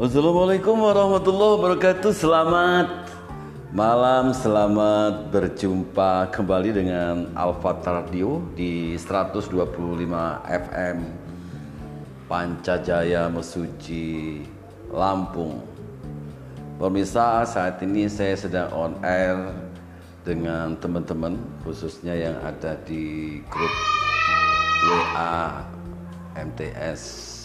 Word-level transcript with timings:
Assalamualaikum 0.00 0.80
warahmatullahi 0.80 1.60
wabarakatuh. 1.60 2.16
Selamat 2.16 2.88
malam, 3.68 4.32
selamat 4.32 5.28
berjumpa 5.28 6.32
kembali 6.32 6.72
dengan 6.72 7.28
Alfa 7.36 7.76
Radio 7.84 8.40
di 8.56 8.96
125 8.96 9.60
FM 10.48 11.04
Pancajaya 12.32 13.28
Mesuji 13.28 14.40
Lampung. 14.88 15.60
Pemirsa, 16.80 17.44
saat 17.44 17.76
ini 17.84 18.08
saya 18.08 18.40
sedang 18.40 18.72
on 18.72 18.96
air 19.04 19.52
dengan 20.24 20.80
teman-teman 20.80 21.36
khususnya 21.60 22.16
yang 22.16 22.40
ada 22.40 22.72
di 22.88 23.44
grup 23.52 23.74
WA 24.80 25.60
MTS 26.40 27.39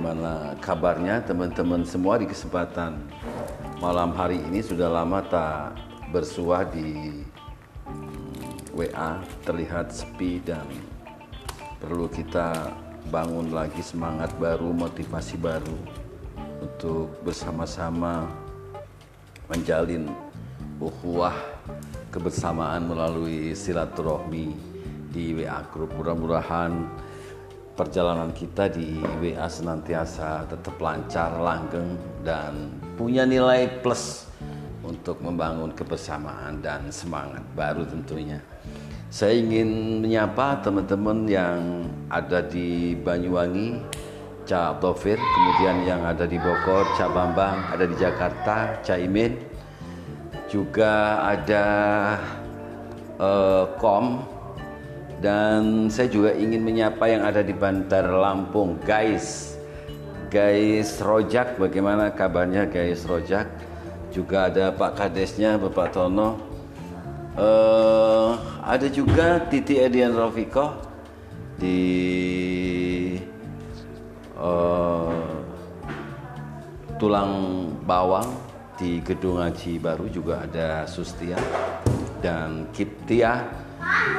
Gimana 0.00 0.56
kabarnya 0.64 1.20
teman-teman 1.28 1.84
semua 1.84 2.16
di 2.16 2.24
kesempatan 2.24 3.04
malam 3.84 4.16
hari 4.16 4.40
ini 4.40 4.64
sudah 4.64 4.88
lama 4.88 5.20
tak 5.20 5.76
bersuah 6.08 6.64
di 6.64 7.20
WA 8.72 9.20
terlihat 9.44 9.92
sepi 9.92 10.40
dan 10.40 10.64
perlu 11.84 12.08
kita 12.08 12.72
bangun 13.12 13.52
lagi 13.52 13.84
semangat 13.84 14.32
baru, 14.40 14.72
motivasi 14.72 15.36
baru 15.36 15.76
untuk 16.64 17.20
bersama-sama 17.20 18.24
menjalin 19.52 20.08
ukhuwah 20.80 21.36
kebersamaan 22.08 22.88
melalui 22.88 23.52
silaturahmi 23.52 24.56
di 25.12 25.36
WA 25.36 25.60
Group. 25.68 25.92
Mudah-mudahan 25.92 26.88
perjalanan 27.80 28.28
kita 28.36 28.68
di 28.68 29.00
WA 29.24 29.48
senantiasa 29.48 30.44
tetap 30.44 30.76
lancar, 30.76 31.32
langgeng, 31.40 31.96
dan 32.20 32.68
punya 33.00 33.24
nilai 33.24 33.80
plus 33.80 34.28
untuk 34.84 35.16
membangun 35.24 35.72
kebersamaan 35.72 36.60
dan 36.60 36.92
semangat 36.92 37.40
baru 37.56 37.88
tentunya. 37.88 38.36
Saya 39.08 39.40
ingin 39.40 40.04
menyapa 40.04 40.60
teman-teman 40.60 41.24
yang 41.24 41.88
ada 42.12 42.44
di 42.44 42.92
Banyuwangi, 43.00 43.80
Cak 44.44 44.84
Taufir, 44.84 45.16
kemudian 45.16 45.88
yang 45.88 46.04
ada 46.04 46.28
di 46.28 46.36
Bogor, 46.36 46.84
Cak 47.00 47.16
Bambang, 47.16 47.64
ada 47.72 47.88
di 47.88 47.96
Jakarta, 47.96 48.76
Cak 48.84 49.00
Imin, 49.00 49.40
juga 50.52 51.24
ada 51.32 51.64
uh, 53.16 53.72
Kom, 53.80 54.20
dan 55.20 55.92
saya 55.92 56.08
juga 56.08 56.32
ingin 56.32 56.64
menyapa 56.64 57.04
yang 57.04 57.22
ada 57.28 57.44
di 57.44 57.52
Bantar 57.52 58.08
Lampung, 58.08 58.80
guys. 58.80 59.52
Guys 60.32 60.96
Rojak, 61.04 61.60
bagaimana 61.60 62.08
kabarnya 62.16 62.64
guys 62.64 63.04
Rojak? 63.04 63.44
Juga 64.08 64.48
ada 64.48 64.72
Pak 64.72 64.96
Kadesnya, 64.96 65.60
Bapak 65.60 65.92
Tono. 65.92 66.40
Uh, 67.36 68.34
ada 68.64 68.88
juga 68.90 69.44
Titi 69.46 69.78
Edian 69.78 70.16
Rofiko 70.16 70.82
di 71.60 71.78
uh, 74.40 75.36
Tulang 76.96 77.32
Bawang 77.84 78.28
di 78.80 78.98
Gedung 79.04 79.38
Haji 79.38 79.76
Baru 79.78 80.08
juga 80.08 80.42
ada 80.42 80.88
Sustia 80.88 81.38
dan 82.18 82.66
Kiptia 82.72 83.46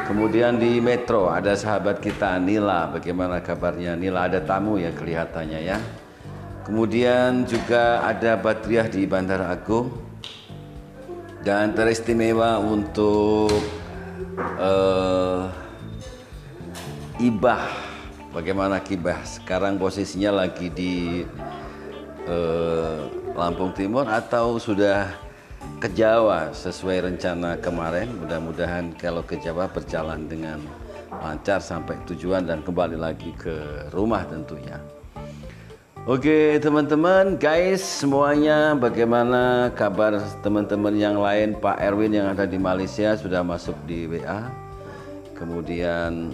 Kemudian 0.09 0.59
di 0.59 0.83
Metro 0.83 1.31
ada 1.31 1.55
sahabat 1.55 2.03
kita 2.03 2.35
Nila. 2.41 2.91
Bagaimana 2.91 3.39
kabarnya? 3.39 3.95
Nila 3.95 4.27
ada 4.27 4.43
tamu 4.43 4.75
ya 4.81 4.91
kelihatannya 4.91 5.59
ya. 5.61 5.77
Kemudian 6.67 7.47
juga 7.47 8.03
ada 8.05 8.35
Batriah 8.37 8.91
di 8.91 9.07
Bandar 9.07 9.45
Agung. 9.47 9.93
Dan 11.41 11.73
teristimewa 11.73 12.61
untuk 12.61 13.49
uh, 14.61 15.49
Ibah. 17.17 17.63
Bagaimana 18.31 18.79
Kibah? 18.79 19.25
Sekarang 19.25 19.75
posisinya 19.81 20.45
lagi 20.45 20.69
di 20.71 21.25
uh, 22.27 23.09
Lampung 23.35 23.73
Timur 23.73 24.05
atau 24.07 24.59
sudah 24.59 25.30
ke 25.81 25.89
Jawa 25.97 26.53
sesuai 26.53 27.09
rencana 27.09 27.57
kemarin. 27.57 28.13
Mudah-mudahan 28.21 28.93
kalau 28.97 29.25
ke 29.25 29.41
Jawa 29.41 29.65
berjalan 29.65 30.29
dengan 30.29 30.61
lancar 31.21 31.57
sampai 31.57 31.97
tujuan 32.05 32.45
dan 32.45 32.61
kembali 32.61 32.97
lagi 32.97 33.33
ke 33.35 33.89
rumah 33.89 34.21
tentunya. 34.29 34.77
Oke 36.09 36.57
teman-teman, 36.57 37.37
guys 37.37 37.85
semuanya 37.85 38.73
bagaimana 38.73 39.69
kabar 39.77 40.17
teman-teman 40.41 40.97
yang 40.97 41.21
lain 41.21 41.53
Pak 41.53 41.77
Erwin 41.77 42.17
yang 42.17 42.33
ada 42.33 42.49
di 42.49 42.57
Malaysia 42.57 43.13
sudah 43.13 43.45
masuk 43.45 43.77
di 43.85 44.09
WA 44.09 44.49
Kemudian 45.37 46.33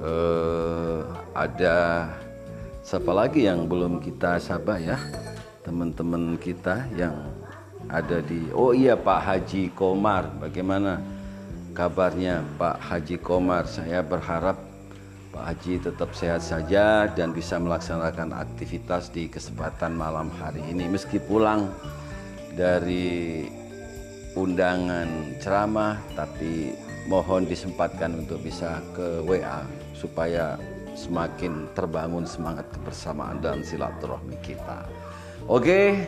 eh, 0.00 1.00
ada 1.36 2.08
siapa 2.80 3.12
lagi 3.12 3.44
yang 3.44 3.68
belum 3.68 4.00
kita 4.00 4.40
sabah 4.40 4.80
ya 4.80 4.96
Teman-teman 5.68 6.40
kita 6.40 6.88
yang 6.96 7.28
ada 7.92 8.24
di 8.24 8.48
Oh 8.56 8.72
iya 8.72 8.96
Pak 8.96 9.20
Haji 9.20 9.76
Komar. 9.76 10.32
Bagaimana 10.40 10.98
kabarnya 11.76 12.40
Pak 12.56 12.80
Haji 12.80 13.20
Komar? 13.20 13.68
Saya 13.68 14.00
berharap 14.00 14.56
Pak 15.32 15.44
Haji 15.44 15.84
tetap 15.84 16.16
sehat 16.16 16.40
saja 16.40 17.04
dan 17.12 17.36
bisa 17.36 17.60
melaksanakan 17.60 18.32
aktivitas 18.32 19.12
di 19.12 19.28
kesempatan 19.28 19.92
malam 19.92 20.32
hari 20.40 20.64
ini. 20.72 20.88
Meski 20.88 21.20
pulang 21.20 21.68
dari 22.56 23.44
undangan 24.32 25.36
ceramah 25.40 26.00
tapi 26.16 26.72
mohon 27.04 27.44
disempatkan 27.44 28.24
untuk 28.24 28.40
bisa 28.40 28.80
ke 28.96 29.20
WA 29.28 29.64
supaya 29.92 30.56
semakin 30.92 31.68
terbangun 31.72 32.24
semangat 32.28 32.68
kebersamaan 32.72 33.40
dan 33.40 33.64
silaturahmi 33.64 34.36
kita. 34.44 34.84
Oke, 35.48 36.06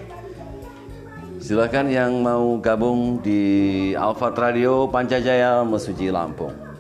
Silakan 1.45 1.93
yang 1.93 2.25
mau 2.25 2.57
gabung 2.57 3.21
di 3.21 3.93
Alfa 3.93 4.33
Radio 4.33 4.89
Pancajaya 4.89 5.61
Mesuji 5.61 6.09
Lampung. 6.09 6.74